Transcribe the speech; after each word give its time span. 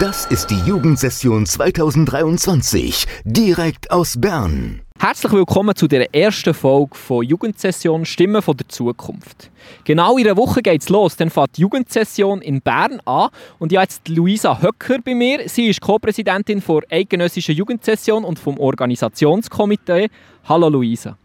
Das 0.00 0.24
ist 0.26 0.46
die 0.50 0.58
Jugendsession 0.60 1.44
2023, 1.44 3.04
direkt 3.24 3.90
aus 3.90 4.18
Bern. 4.18 4.80
Herzlich 4.98 5.32
willkommen 5.32 5.76
zu 5.76 5.86
der 5.86 6.14
ersten 6.14 6.54
Folge 6.54 6.96
von 6.96 7.22
Jugendsession 7.22 8.06
Stimmen 8.06 8.40
von 8.40 8.56
der 8.56 8.68
Zukunft. 8.68 9.50
Genau 9.84 10.16
in 10.16 10.26
einer 10.26 10.36
Woche 10.38 10.62
geht's 10.62 10.88
los, 10.88 11.16
dann 11.16 11.28
fängt 11.28 11.58
die 11.58 11.62
Jugendsession 11.62 12.40
in 12.40 12.62
Bern 12.62 13.00
an 13.04 13.28
und 13.58 13.72
ich 13.72 13.76
habe 13.76 13.84
jetzt 13.84 14.08
Luisa 14.08 14.62
Höcker 14.62 15.00
bei 15.04 15.14
mir. 15.14 15.46
Sie 15.48 15.68
ist 15.68 15.82
Co-Präsidentin 15.82 16.62
der 16.66 16.82
Eidgenössischen 16.88 17.54
Jugendsession 17.54 18.24
und 18.24 18.38
vom 18.38 18.58
Organisationskomitee. 18.58 20.08
Hallo 20.44 20.70
Luisa. 20.70 21.18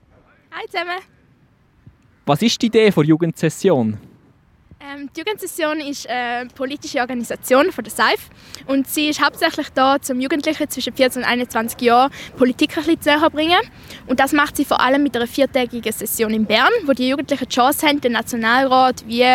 Hi 0.51 0.65
zusammen. 0.65 0.99
Was 2.25 2.41
ist 2.41 2.61
die 2.61 2.65
Idee 2.65 2.89
der 2.89 3.03
Jugendsession? 3.05 3.97
Ähm, 4.79 5.09
die 5.15 5.21
Jugendsession 5.21 5.79
ist 5.79 6.07
eine 6.07 6.49
politische 6.49 6.99
Organisation 6.99 7.71
von 7.71 7.83
der 7.83 7.91
SAIF 7.91 8.29
und 8.67 8.87
sie 8.87 9.09
ist 9.09 9.23
hauptsächlich 9.23 9.67
da, 9.73 9.97
um 10.09 10.19
Jugendliche 10.19 10.67
zwischen 10.67 10.93
14 10.93 11.23
und 11.23 11.27
21 11.27 11.81
Jahren 11.81 12.11
Politik 12.37 12.77
ein 12.77 12.83
bisschen 12.83 13.19
zu 13.21 13.29
bringen. 13.31 13.59
Und 14.05 14.19
das 14.19 14.33
macht 14.33 14.55
sie 14.55 14.65
vor 14.65 14.79
allem 14.79 15.03
mit 15.03 15.15
einer 15.15 15.27
viertägigen 15.27 15.91
Session 15.91 16.31
in 16.31 16.45
Bern, 16.45 16.71
wo 16.85 16.93
die 16.93 17.09
Jugendlichen 17.09 17.47
die 17.49 17.55
Chance 17.55 17.87
haben, 17.87 18.01
den 18.01 18.11
Nationalrat 18.11 19.03
wie 19.07 19.25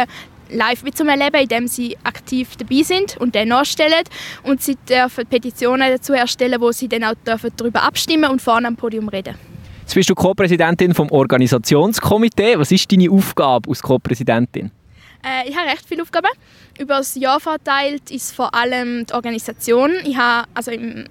live 0.49 0.83
mitzuerleben, 0.85 1.41
indem 1.41 1.67
sie 1.67 1.97
aktiv 2.05 2.57
dabei 2.57 2.83
sind 2.83 3.17
und 3.17 3.35
den 3.35 3.49
nachstellen. 3.49 4.05
Und 4.45 4.63
sie 4.63 4.77
dürfen 4.89 5.27
Petitionen 5.27 5.91
dazu 5.91 6.13
erstellen, 6.13 6.61
wo 6.61 6.71
sie 6.73 6.89
dann 6.89 7.05
auch 7.05 7.15
darüber 7.25 7.83
abstimmen 7.83 8.31
und 8.31 8.41
vorne 8.41 8.69
am 8.69 8.77
Podium 8.77 9.09
reden. 9.09 9.35
Jetzt 9.81 9.95
bist 9.95 10.09
du 10.09 10.15
Co-Präsidentin 10.15 10.95
vom 10.95 11.11
Organisationskomitee. 11.11 12.59
Was 12.59 12.71
ist 12.71 12.91
deine 12.93 13.11
Aufgabe 13.11 13.69
als 13.69 13.83
Co-Präsidentin? 13.83 14.71
Äh, 15.25 15.49
ich 15.49 15.57
habe 15.57 15.69
recht 15.69 15.85
viele 15.87 16.03
Aufgaben. 16.03 16.31
Über 16.79 16.99
das 16.99 17.15
Jahr 17.15 17.41
verteilt 17.41 18.11
ist 18.11 18.35
vor 18.35 18.55
allem 18.55 19.07
die 19.07 19.15
Organisation. 19.15 19.93
Ich 20.05 20.17
habe, 20.17 20.49
also 20.55 20.71
im 20.71 21.07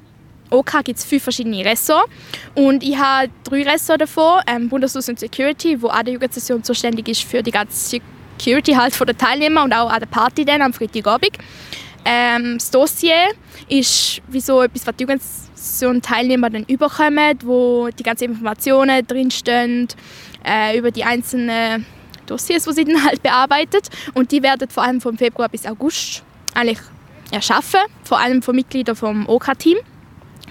OK 0.50 0.84
gibt 0.84 1.00
es 1.00 1.06
fünf 1.06 1.24
verschiedene 1.24 1.64
Ressorts 1.64 2.12
und 2.56 2.84
ich 2.84 2.98
habe 2.98 3.30
drei 3.44 3.64
Ressorts 3.64 4.00
davon. 4.00 4.42
Ähm, 4.48 4.70
Bundeshaus 4.70 5.08
und 5.08 5.20
Security, 5.20 5.82
wo 5.82 5.88
an 5.88 6.06
der 6.06 6.16
Jugendsession 6.16 6.64
zuständig 6.64 7.08
ist 7.08 7.24
für 7.24 7.42
die 7.42 7.52
ganze 7.52 8.02
Security 8.38 8.74
halt 8.74 8.94
von 8.94 9.08
den 9.08 9.58
und 9.58 9.74
auch 9.74 9.90
an 9.90 10.00
der 10.00 10.08
Party 10.08 10.44
dann 10.44 10.62
am 10.62 10.74
Freitagabend. 10.74 11.38
Ähm, 12.04 12.56
das 12.58 12.72
Dossier 12.72 13.30
ist 13.70 14.22
wie 14.28 14.42
so 14.42 14.62
etwas, 14.62 14.88
was 14.88 14.96
die 14.96 15.04
Jugendsession-Teilnehmer 15.04 16.50
dann 16.50 16.64
überkommen, 16.66 17.38
wo 17.44 17.90
die 17.90 18.04
ganzen 18.04 18.26
Informationen 18.26 19.06
drinstehen 19.06 19.88
äh, 20.44 20.78
über 20.78 20.92
die 20.92 21.04
einzelnen 21.04 21.86
Dossiers, 22.32 22.64
die 22.64 22.74
sie 22.74 22.86
dann 22.86 23.04
halt 23.04 23.22
bearbeitet. 23.22 23.90
Und 24.14 24.32
die 24.32 24.42
werden 24.42 24.70
vor 24.70 24.84
allem 24.84 25.02
vom 25.02 25.18
Februar 25.18 25.50
bis 25.50 25.66
August 25.66 26.24
eigentlich 26.54 26.80
erschaffen, 27.32 27.80
vor 28.04 28.20
allem 28.20 28.42
von 28.42 28.56
Mitgliedern 28.56 28.96
vom 28.96 29.28
OK-Team. 29.28 29.78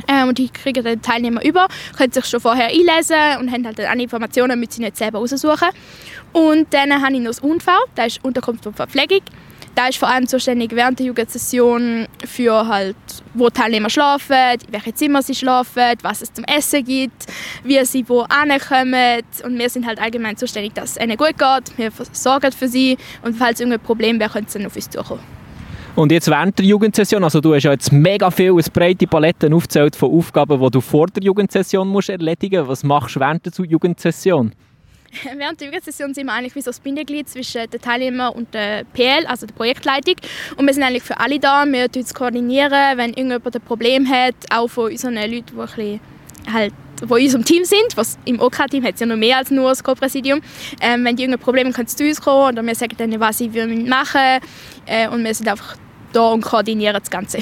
Ähm, 0.08 0.28
und 0.28 0.38
die 0.38 0.48
kriegen 0.48 0.82
dann 0.82 1.02
Teilnehmer 1.02 1.44
über, 1.44 1.68
können 1.96 2.12
sich 2.12 2.24
schon 2.24 2.40
vorher 2.40 2.68
einlesen 2.68 3.38
und 3.38 3.52
haben 3.52 3.66
halt 3.66 3.78
dann 3.78 3.86
alle 3.86 4.02
Informationen, 4.02 4.58
müssen 4.58 4.72
sie 4.72 4.82
nicht 4.82 4.96
selber 4.96 5.18
raussuchen. 5.18 5.68
Und 6.32 6.72
dann 6.72 7.02
habe 7.02 7.12
ich 7.12 7.20
noch 7.20 7.30
das 7.30 7.40
UNV, 7.40 7.66
das 7.94 8.06
ist 8.06 8.24
Unterkunft 8.24 8.66
und 8.66 8.76
Verpflegung. 8.76 9.20
Da 9.74 9.86
ist 9.88 9.98
vor 9.98 10.08
allem 10.08 10.26
zuständig 10.26 10.72
während 10.72 10.98
der 10.98 11.06
Jugendsession 11.06 12.06
für 12.26 12.66
halt, 12.66 12.96
wo 13.34 13.48
die 13.48 13.54
Teilnehmer 13.54 13.88
schlafen, 13.88 14.36
in 14.66 14.72
welche 14.72 14.92
Zimmer 14.94 15.22
sie 15.22 15.34
schlafen, 15.34 15.94
was 16.02 16.22
es 16.22 16.32
zum 16.32 16.44
Essen 16.44 16.84
gibt, 16.84 17.26
wie 17.62 17.82
sie 17.84 18.06
wo 18.08 18.22
ankommen. 18.22 19.22
Und 19.44 19.58
wir 19.58 19.70
sind 19.70 19.86
halt 19.86 20.00
allgemein 20.00 20.36
zuständig, 20.36 20.74
dass 20.74 20.96
es 20.96 21.02
ihnen 21.02 21.16
gut 21.16 21.38
geht. 21.38 21.78
Wir 21.78 21.90
sorgen 22.12 22.52
für 22.52 22.68
sie 22.68 22.98
und 23.22 23.36
falls 23.36 23.60
irgendein 23.60 23.80
Problem 23.80 24.18
wäre, 24.18 24.30
können 24.30 24.46
sie 24.48 24.58
dann 24.58 24.66
auf 24.66 24.76
uns 24.76 24.90
zukommen. 24.90 25.22
Und 25.96 26.12
jetzt 26.12 26.28
während 26.28 26.58
der 26.58 26.66
Jugendsession, 26.66 27.22
also 27.24 27.40
du 27.40 27.54
hast 27.54 27.64
ja 27.64 27.72
jetzt 27.72 27.92
mega 27.92 28.30
viel, 28.30 28.52
eine 28.52 28.62
breite 28.72 29.06
Palette 29.06 29.52
aufgezählt 29.52 29.96
von 29.96 30.10
Aufgaben, 30.12 30.60
die 30.60 30.70
du 30.70 30.80
vor 30.80 31.06
der 31.08 31.22
Jugendsession 31.22 31.88
musst 31.88 32.10
erledigen 32.10 32.60
musst. 32.60 32.70
Was 32.70 32.84
machst 32.84 33.16
du 33.16 33.20
während 33.20 33.44
der 33.44 33.66
Jugendsession? 33.66 34.52
Während 35.36 35.60
der 35.60 35.68
Jugendsession 35.68 36.14
sind 36.14 36.26
wir 36.26 36.32
eigentlich 36.32 36.54
wie 36.54 36.60
so 36.60 36.70
das 36.70 36.80
Bindeglied 36.80 37.28
zwischen 37.28 37.68
den 37.68 37.80
Teilnehmern 37.80 38.32
und 38.32 38.54
der 38.54 38.84
PL, 38.84 39.26
also 39.26 39.46
der 39.46 39.54
Projektleitung. 39.54 40.14
Und 40.56 40.66
wir 40.66 40.74
sind 40.74 40.82
eigentlich 40.82 41.02
für 41.02 41.18
alle 41.18 41.38
da. 41.38 41.64
Wir 41.66 41.88
uns 41.94 42.14
koordinieren, 42.14 42.96
wenn 42.96 43.10
irgendjemand 43.10 43.54
ein 43.54 43.62
Problem 43.62 44.08
hat, 44.08 44.34
auch 44.50 44.68
von 44.68 44.90
unseren 44.90 45.14
Leuten, 45.14 45.30
die 45.30 45.60
ein 45.60 45.66
bisschen 45.66 46.00
halt 46.52 46.74
wo 47.06 47.16
in 47.16 47.24
unserem 47.24 47.46
Team 47.46 47.64
sind, 47.64 47.96
was 47.96 48.18
im 48.26 48.40
OK-Team 48.40 48.84
hat 48.84 48.94
es 48.94 49.00
ja 49.00 49.06
noch 49.06 49.16
mehr 49.16 49.38
als 49.38 49.50
nur 49.50 49.70
das 49.70 49.82
Co-Präsidium. 49.82 50.42
Ähm, 50.82 51.02
wenn 51.04 51.16
die 51.16 51.22
irgendein 51.22 51.42
Problem 51.42 51.72
können 51.72 51.88
sie 51.88 51.96
zu 51.96 52.04
uns 52.04 52.20
kommen 52.20 52.52
oder 52.52 52.62
wir 52.62 52.74
sagen 52.74 52.94
dann, 52.98 53.18
was 53.18 53.38
sie 53.38 53.48
machen 53.48 54.40
äh, 54.84 55.08
und 55.08 55.24
wir 55.24 55.34
sind 55.34 55.48
einfach 55.48 55.76
da 56.12 56.28
und 56.28 56.42
koordinieren 56.42 56.98
das 57.00 57.10
Ganze. 57.10 57.38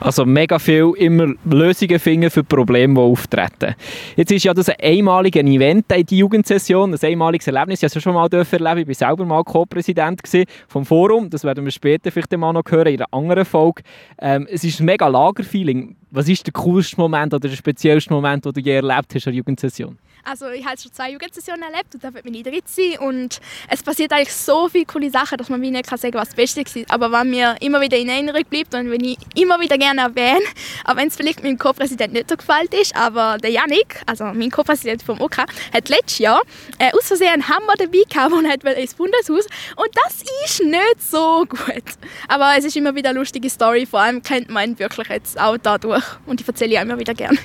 Also 0.00 0.24
mega 0.24 0.58
viel 0.58 0.92
immer 0.96 1.34
Lösungen 1.44 1.98
finden 1.98 2.30
für 2.30 2.44
Probleme, 2.44 2.94
die 2.94 3.00
auftreten. 3.00 3.74
Jetzt 4.16 4.30
ist 4.30 4.44
ja 4.44 4.54
das 4.54 4.68
ein 4.68 4.76
einmaliges 4.80 5.42
Event, 5.42 5.86
die 6.08 6.18
Jugendsession, 6.18 6.94
ein 6.94 7.00
einmaliges 7.02 7.48
Erlebnis. 7.48 7.82
Ich 7.82 7.90
habe 7.90 7.98
es 7.98 8.02
schon 8.02 8.14
mal 8.14 8.28
erleben. 8.32 8.90
Ich 8.90 9.00
war 9.00 9.08
selber 9.08 9.24
mal 9.24 9.42
Co-Präsident 9.42 10.20
vom 10.68 10.84
Forum. 10.84 11.28
Das 11.30 11.42
werden 11.42 11.64
wir 11.64 11.72
später 11.72 12.12
vielleicht 12.12 12.36
mal 12.36 12.52
noch 12.52 12.62
hören 12.68 12.94
in 12.94 13.00
einer 13.00 13.12
anderen 13.12 13.44
Folge. 13.44 13.82
Ähm, 14.20 14.46
es 14.50 14.62
ist 14.62 14.78
ein 14.78 14.86
mega 14.86 15.08
Lagerfeeling. 15.08 15.96
Was 16.10 16.28
ist 16.28 16.46
der 16.46 16.52
coolste 16.52 16.96
Moment 16.96 17.34
oder 17.34 17.48
der 17.48 17.56
speziellste 17.56 18.12
Moment, 18.12 18.44
den 18.44 18.52
du 18.52 18.60
je 18.60 18.76
erlebt 18.76 19.14
hast 19.14 19.26
an 19.26 19.32
der 19.32 19.38
Jugendsession? 19.38 19.98
Also 20.24 20.48
ich 20.50 20.64
habe 20.64 20.78
schon 20.78 20.92
zwei 20.92 21.10
Jugendsessionen 21.10 21.62
erlebt 21.62 21.94
und 21.94 22.04
da 22.04 22.12
wird 22.12 22.24
meine 22.24 22.42
dritte 22.42 22.62
sein 22.66 22.98
und 22.98 23.40
es 23.68 23.82
passiert 23.82 24.12
eigentlich 24.12 24.32
so 24.32 24.68
viele 24.68 24.84
coole 24.84 25.10
Sachen, 25.10 25.38
dass 25.38 25.48
man 25.48 25.60
wie 25.62 25.70
nicht 25.70 25.88
sagen 25.88 26.12
kann, 26.12 26.20
was 26.20 26.28
das 26.28 26.36
Beste 26.36 26.64
war. 26.64 26.84
Aber 26.88 27.12
was 27.12 27.24
mir 27.24 27.56
immer 27.60 27.80
wieder 27.80 27.96
in 27.96 28.08
Erinnerung 28.08 28.44
bleibt 28.48 28.74
und 28.74 28.90
wenn 28.90 29.04
ich 29.04 29.18
immer 29.34 29.60
wieder 29.60 29.78
gerne 29.78 30.02
erwähne, 30.02 30.44
auch 30.84 30.96
wenn 30.96 31.08
es 31.08 31.16
vielleicht 31.16 31.42
meinem 31.42 31.58
Co-Präsident 31.58 32.12
nicht 32.12 32.28
so 32.28 32.36
gefällt 32.36 32.74
ist, 32.74 32.94
aber 32.94 33.38
der 33.38 33.50
Janik, 33.50 34.02
also 34.06 34.24
mein 34.24 34.50
Co-Präsident 34.50 35.02
vom 35.02 35.20
OK, 35.20 35.38
hat 35.38 35.88
letztes 35.88 36.18
Jahr 36.18 36.42
äh, 36.78 36.90
aus 36.92 37.06
Versehen 37.06 37.28
einen 37.28 37.48
Hammer 37.48 37.74
dabei 37.78 38.02
gehabt 38.08 38.32
und 38.32 38.48
hat 38.48 38.64
ins 38.64 38.94
Bundeshaus 38.94 39.46
und 39.76 39.88
das 39.94 40.22
ist 40.44 40.62
nicht 40.62 41.10
so 41.10 41.44
gut. 41.48 41.84
Aber 42.28 42.54
es 42.56 42.64
ist 42.64 42.76
immer 42.76 42.94
wieder 42.94 43.10
eine 43.10 43.18
lustige 43.18 43.48
Story, 43.50 43.86
vor 43.86 44.00
allem 44.00 44.22
kennt 44.22 44.50
man 44.50 44.70
ihn 44.70 44.78
wirklich 44.78 45.08
jetzt 45.08 45.40
auch 45.40 45.56
dadurch 45.56 46.04
und 46.26 46.40
ich 46.40 46.48
erzähle 46.48 46.74
ihn 46.74 46.82
immer 46.82 46.98
wieder 46.98 47.14
gerne. 47.14 47.38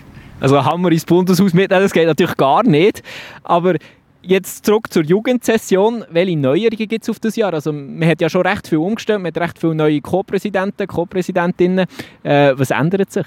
Also 0.43 0.65
Hammer 0.65 0.91
ins 0.91 1.05
Bundeshaus 1.05 1.53
mitnehmen, 1.53 1.81
das 1.81 1.93
geht 1.93 2.05
natürlich 2.05 2.35
gar 2.35 2.63
nicht. 2.63 3.01
Aber 3.43 3.75
jetzt 4.21 4.65
zurück 4.65 4.91
zur 4.91 5.05
Jugendsession. 5.05 6.03
Welche 6.09 6.35
Neuerungen 6.35 6.89
gibt 6.89 7.03
es 7.03 7.09
auf 7.09 7.17
das 7.21 7.37
Jahr? 7.37 7.53
Also 7.53 7.71
man 7.71 8.05
hat 8.05 8.19
ja 8.19 8.29
schon 8.29 8.45
recht 8.45 8.67
viel 8.67 8.79
umgestellt, 8.79 9.19
man 9.19 9.27
hat 9.27 9.37
recht 9.37 9.57
viele 9.57 9.73
neue 9.73 10.01
Co-Präsidenten, 10.01 10.85
Co-Präsidentinnen. 10.85 11.85
Äh, 12.23 12.51
was 12.57 12.71
ändert 12.71 13.09
sich? 13.13 13.25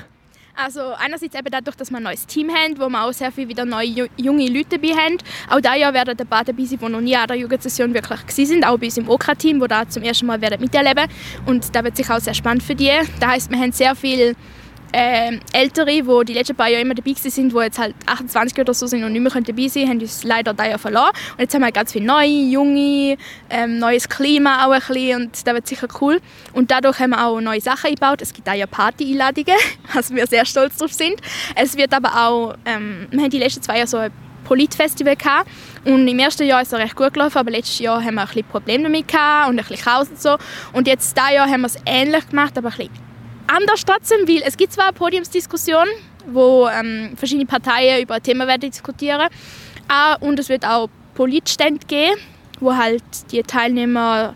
Also 0.56 0.93
einerseits 0.99 1.34
eben 1.34 1.49
dadurch, 1.50 1.76
dass 1.76 1.91
wir 1.91 1.97
ein 1.97 2.03
neues 2.03 2.26
Team 2.26 2.50
haben, 2.50 2.78
wo 2.78 2.87
wir 2.91 3.03
auch 3.03 3.12
sehr 3.15 3.32
viele 3.32 3.49
wieder 3.49 3.65
neue 3.65 4.09
junge 4.19 4.49
Leute 4.49 4.78
dabei 4.78 4.94
haben. 4.94 5.16
Auch 5.49 5.60
dieses 5.60 5.78
Jahr 5.78 5.94
werden 5.94 6.16
ein 6.19 6.26
paar 6.26 6.44
dabei 6.44 6.65
sein, 6.65 6.78
die 6.82 6.87
noch 6.87 7.00
nie 7.00 7.16
an 7.16 7.28
der 7.28 7.37
Jugendsession 7.38 7.94
wirklich 7.94 8.50
waren, 8.50 8.65
auch 8.65 8.76
bei 8.76 8.87
uns 8.87 8.99
im 8.99 9.09
OK-Team, 9.09 9.59
die 9.59 9.69
da 9.69 9.88
zum 9.88 10.03
ersten 10.03 10.26
Mal 10.26 10.38
werden 10.43 10.60
miterleben 10.60 11.06
Und 11.47 11.75
das 11.75 11.82
wird 11.82 11.97
sicher 11.97 12.16
auch 12.16 12.21
sehr 12.21 12.34
spannend 12.34 12.62
für 12.62 12.75
die. 12.75 12.93
Das 13.21 13.31
heisst, 13.31 13.50
wir 13.50 13.59
haben 13.59 13.72
sehr 13.72 13.94
viele 13.94 14.34
äh, 14.96 15.38
Ältere, 15.52 15.86
die 15.86 16.24
die 16.24 16.32
letzten 16.32 16.56
paar 16.56 16.68
Jahre 16.68 16.80
immer 16.80 16.94
dabei 16.94 17.12
sind, 17.12 17.52
die 17.52 17.58
jetzt 17.58 17.78
halt 17.78 17.94
28 18.06 18.58
oder 18.58 18.72
so 18.72 18.86
sind 18.86 19.04
und 19.04 19.12
nicht 19.12 19.20
mehr 19.20 19.42
dabei 19.42 19.68
sein 19.68 19.88
haben 19.90 20.00
uns 20.00 20.24
leider 20.24 20.54
da 20.54 20.64
ja 20.64 20.78
verloren. 20.78 21.10
Und 21.32 21.40
jetzt 21.40 21.54
haben 21.54 21.60
wir 21.60 21.70
ganz 21.70 21.92
viele 21.92 22.06
neue, 22.06 22.26
junge, 22.26 23.18
ähm, 23.50 23.78
neues 23.78 24.08
Klima 24.08 24.64
auch 24.64 24.72
ein 24.72 24.80
bisschen 24.80 25.22
und 25.22 25.46
das 25.46 25.54
wird 25.54 25.66
sicher 25.66 25.86
cool. 26.00 26.18
Und 26.54 26.70
dadurch 26.70 26.98
haben 26.98 27.10
wir 27.10 27.26
auch 27.26 27.38
neue 27.42 27.60
Sachen 27.60 27.88
eingebaut. 27.88 28.22
Es 28.22 28.32
gibt 28.32 28.48
auch 28.48 28.54
ja 28.54 28.66
Party-Einladungen, 28.66 29.58
also 29.94 30.14
wir 30.14 30.26
sehr 30.26 30.46
stolz 30.46 30.78
drauf 30.78 30.92
sind. 30.94 31.20
Es 31.54 31.76
wird 31.76 31.92
aber 31.92 32.26
auch, 32.26 32.54
ähm, 32.64 33.06
wir 33.10 33.20
haben 33.20 33.30
die 33.30 33.38
letzten 33.38 33.62
zwei 33.62 33.74
Jahre 33.74 33.88
so 33.88 33.98
ein 33.98 34.12
Politfestival 34.44 35.16
gehabt. 35.16 35.50
Und 35.84 36.08
im 36.08 36.18
ersten 36.18 36.44
Jahr 36.46 36.62
ist 36.62 36.72
es 36.72 36.78
recht 36.78 36.96
gut 36.96 37.12
gelaufen, 37.12 37.36
aber 37.36 37.50
letztes 37.50 37.80
Jahr 37.80 38.02
haben 38.02 38.14
wir 38.14 38.22
ein 38.22 38.28
bisschen 38.28 38.44
Probleme 38.44 38.84
damit 38.84 39.08
gehabt 39.08 39.50
und 39.50 39.58
ein 39.58 39.64
bisschen 39.66 39.84
Chaos 39.84 40.08
und 40.08 40.22
so. 40.22 40.38
Und 40.72 40.86
jetzt 40.86 41.14
dieses 41.14 41.32
Jahr 41.32 41.50
haben 41.50 41.60
wir 41.60 41.66
es 41.66 41.76
ähnlich 41.84 42.26
gemacht, 42.30 42.56
aber 42.56 42.68
ein 42.70 42.76
bisschen 42.76 43.06
anders 43.46 43.84
trotzdem, 43.84 44.26
weil 44.28 44.43
es 44.44 44.56
gibt 44.56 44.72
zwar 44.72 44.87
eine 44.87 44.93
Podiumsdiskussion, 44.93 45.87
wo 46.26 46.69
ähm, 46.69 47.16
verschiedene 47.16 47.46
Parteien 47.46 48.02
über 48.02 48.14
ein 48.14 48.22
Thema 48.22 48.46
werden 48.46 48.70
diskutieren 48.70 49.28
ah, 49.88 50.16
und 50.20 50.38
es 50.38 50.48
wird 50.48 50.64
auch 50.64 50.88
Politstände 51.14 51.87
geben, 51.87 52.20
wo 52.60 52.75
halt 52.75 53.02
die 53.31 53.43
Teilnehmer 53.43 54.34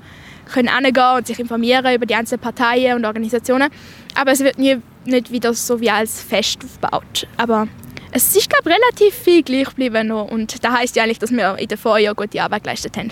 können 0.53 0.69
hingehen 0.69 1.17
und 1.17 1.27
sich 1.27 1.39
informieren 1.39 1.95
über 1.95 2.07
die 2.07 2.15
einzelnen 2.15 2.41
Parteien 2.41 2.97
und 2.97 3.05
Organisationen. 3.05 3.71
Aber 4.15 4.33
es 4.33 4.41
wird 4.41 4.59
nie, 4.59 4.79
nicht 5.05 5.31
wieder 5.31 5.55
so 5.55 5.81
wie 5.81 5.91
als 5.91 6.23
Fest 6.23 6.65
aufgebaut. 6.65 7.27
Aber 7.37 7.69
es 8.13 8.35
ist, 8.35 8.51
glaube 8.51 8.71
relativ 8.71 9.15
viel 9.15 9.43
gleich 9.43 9.69
geblieben 9.69 10.11
und 10.11 10.65
das 10.65 10.73
heißt 10.73 10.97
ja 10.97 11.05
eigentlich, 11.05 11.21
dass 11.21 11.31
wir 11.31 11.57
in 11.59 11.69
den 11.69 11.79
Vorjahren 11.79 12.17
gute 12.17 12.43
Arbeit 12.43 12.65
geleistet 12.65 12.97
haben. 12.97 13.11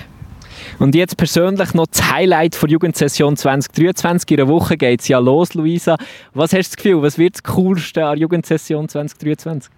Und 0.79 0.95
jetzt 0.95 1.17
persönlich 1.17 1.75
noch 1.75 1.87
das 1.87 2.11
Highlight 2.11 2.61
der 2.61 2.69
Jugendsession 2.69 3.37
2023. 3.37 4.31
In 4.31 4.41
einer 4.41 4.49
Woche 4.49 4.77
geht 4.77 5.01
es 5.01 5.09
ja 5.09 5.19
los, 5.19 5.55
Luisa. 5.55 5.97
Was 6.35 6.53
hast 6.53 6.73
du 6.73 6.77
das 6.77 6.77
Gefühl, 6.77 7.03
was 7.03 7.19
wird 7.19 7.35
das 7.35 7.43
Coolste 7.43 8.05
an 8.05 8.13
der 8.13 8.23
Jugendsession 8.23 8.89
2023? 8.89 9.73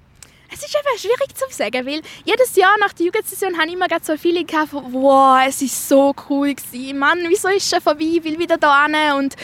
Es 0.52 0.64
ist 0.64 0.74
eben 0.74 0.98
schwierig 0.98 1.36
zu 1.36 1.44
sagen, 1.50 1.86
weil 1.86 2.00
jedes 2.24 2.56
Jahr 2.56 2.76
nach 2.80 2.92
der 2.92 3.06
Jugendsession 3.06 3.56
habe 3.56 3.68
ich 3.68 3.74
immer 3.74 3.86
so 4.02 4.16
viele 4.16 4.44
gehabt, 4.44 4.72
wow, 4.72 5.38
es 5.46 5.62
ist 5.62 5.88
so 5.88 6.12
cool 6.28 6.54
gewesen. 6.54 6.98
Mann, 6.98 7.18
wieso 7.28 7.48
ist 7.48 7.62
es 7.62 7.70
schon 7.70 7.80
vorbei? 7.80 8.04
Ich 8.16 8.24
will 8.24 8.36
wieder 8.36 8.58
da 8.58 8.86
hin. 8.86 8.94
Und 9.16 9.36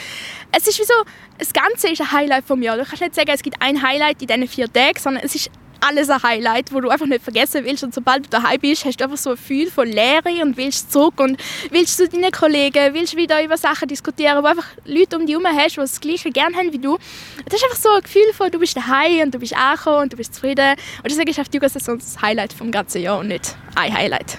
es 0.51 0.67
ist 0.67 0.79
wie 0.79 0.83
so, 0.83 0.93
das 1.37 1.53
Ganze 1.53 1.89
ist 1.89 2.01
ein 2.01 2.11
Highlight 2.11 2.43
vom 2.43 2.61
Jahr. 2.61 2.75
Du 2.75 2.83
kannst 2.83 3.01
nicht 3.01 3.15
sagen, 3.15 3.31
es 3.33 3.41
gibt 3.41 3.55
ein 3.61 3.81
Highlight 3.81 4.21
in 4.21 4.27
diesen 4.27 4.47
vier 4.49 4.71
Tagen, 4.71 4.99
sondern 4.99 5.23
es 5.23 5.33
ist 5.33 5.49
alles 5.81 6.09
ein 6.09 6.21
Highlight, 6.21 6.73
wo 6.73 6.81
du 6.81 6.89
einfach 6.89 7.05
nicht 7.05 7.23
vergessen 7.23 7.65
willst. 7.65 7.83
Und 7.83 7.93
sobald 7.93 8.25
du 8.25 8.29
daheim 8.29 8.59
bist, 8.59 8.85
hast 8.85 8.99
du 8.99 9.03
einfach 9.03 9.17
so 9.17 9.31
ein 9.31 9.35
Gefühl 9.35 9.69
von 9.69 9.87
Leere 9.87 10.41
und 10.41 10.57
willst 10.57 10.91
zurück 10.91 11.19
und 11.19 11.37
willst 11.71 11.97
zu 11.97 12.07
deinen 12.07 12.31
Kollegen, 12.31 12.93
willst 12.93 13.15
wieder 13.15 13.43
über 13.43 13.57
Sachen 13.57 13.87
diskutieren, 13.87 14.43
wo 14.43 14.47
einfach 14.47 14.67
Leute 14.85 15.17
um 15.17 15.25
dich 15.25 15.35
herum 15.35 15.47
hast, 15.57 15.75
die 15.75 15.81
das 15.81 15.99
Gleiche 15.99 16.31
gerne 16.31 16.55
haben 16.55 16.73
wie 16.73 16.79
du. 16.79 16.97
Das 17.45 17.55
ist 17.55 17.63
einfach 17.63 17.77
so 17.77 17.89
ein 17.89 18.01
Gefühl 18.01 18.33
von, 18.33 18.51
du 18.51 18.59
bist 18.59 18.75
daheim 18.75 19.23
und 19.23 19.33
du 19.33 19.39
bist 19.39 19.55
angekommen 19.55 20.03
und 20.03 20.13
du 20.13 20.17
bist 20.17 20.33
zufrieden. 20.33 20.75
Und 21.03 21.11
deswegen 21.11 21.29
ist 21.29 21.37
die 21.37 21.57
Jugendsaison 21.57 21.99
das 21.99 22.21
Highlight 22.21 22.53
vom 22.53 22.71
ganzen 22.71 23.01
Jahr 23.01 23.19
und 23.19 23.27
nicht 23.27 23.55
ein 23.75 23.93
Highlight. 23.93 24.37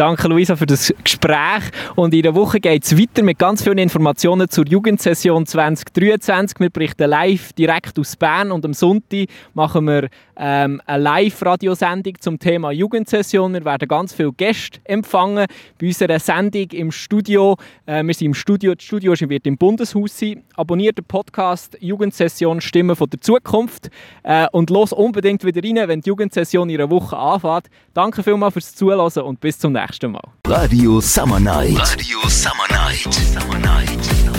Danke, 0.00 0.28
Luisa, 0.28 0.56
für 0.56 0.64
das 0.64 0.94
Gespräch. 1.04 1.62
Und 1.94 2.14
in 2.14 2.22
der 2.22 2.34
Woche 2.34 2.58
geht 2.58 2.84
es 2.84 2.98
weiter 2.98 3.22
mit 3.22 3.38
ganz 3.38 3.62
vielen 3.62 3.76
Informationen 3.76 4.48
zur 4.48 4.66
Jugendsession 4.66 5.44
2023. 5.44 6.58
Wir 6.58 6.70
berichten 6.70 7.10
live 7.10 7.52
direkt 7.52 7.98
aus 7.98 8.16
Bern 8.16 8.50
und 8.50 8.64
am 8.64 8.72
Sonntag 8.72 9.26
machen 9.52 9.84
wir 9.84 10.08
ähm, 10.38 10.80
eine 10.86 11.02
Live-Radiosendung 11.02 12.14
zum 12.18 12.38
Thema 12.38 12.72
Jugendsession. 12.72 13.52
Wir 13.52 13.62
werden 13.66 13.86
ganz 13.86 14.14
viele 14.14 14.32
Gäste 14.32 14.80
empfangen 14.84 15.46
bei 15.78 15.88
unserer 15.88 16.18
Sendung 16.18 16.70
im 16.70 16.92
Studio. 16.92 17.58
Äh, 17.84 18.02
wir 18.02 18.14
sind 18.14 18.28
im 18.28 18.34
Studio, 18.34 18.74
das 18.74 18.82
Studio 18.82 19.12
wird 19.12 19.46
im 19.46 19.58
Bundeshaus 19.58 20.18
sein. 20.18 20.44
Abonniert 20.56 20.96
den 20.96 21.04
Podcast 21.04 21.76
Jugendsession 21.78 22.62
Stimmen 22.62 22.96
von 22.96 23.10
der 23.10 23.20
Zukunft 23.20 23.90
äh, 24.22 24.46
und 24.52 24.70
los 24.70 24.94
unbedingt 24.94 25.44
wieder 25.44 25.62
rein, 25.62 25.88
wenn 25.88 26.00
die 26.00 26.08
Jugendsession 26.08 26.70
ihre 26.70 26.88
Woche 26.88 27.18
anfängt. 27.18 27.66
Danke 27.92 28.22
vielmals 28.22 28.54
fürs 28.54 28.74
Zuhören 28.74 29.10
und 29.26 29.40
bis 29.40 29.58
zum 29.58 29.74
nächsten 29.90 30.12
Mal. 30.12 30.22
Radio 30.46 31.00
Summer 31.00 31.40
Night. 31.40 31.76
Radio 31.76 32.20
Summer 32.28 32.68
Night. 32.70 33.12
Summer 33.12 33.58
Night. 33.58 34.29